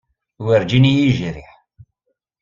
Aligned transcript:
Werǧin 0.45 0.85
ay 0.89 0.95
iyi-yejriḥ. 0.95 1.51